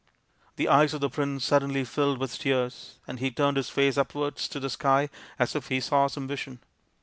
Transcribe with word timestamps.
The 0.55 0.67
eyes 0.67 0.95
of 0.95 1.01
the 1.01 1.11
prince 1.11 1.45
suddenly 1.45 1.83
filled 1.85 2.17
with 2.17 2.39
tears, 2.39 2.97
and 3.07 3.19
he 3.19 3.29
turned 3.29 3.55
his 3.55 3.69
face 3.69 3.99
upwards 3.99 4.47
to 4.49 4.59
the 4.59 4.71
sky 4.71 5.09
as 5.37 5.55
if 5.55 5.67
he 5.67 5.79
saw 5.79 6.07
some 6.07 6.27
vision. 6.27 6.57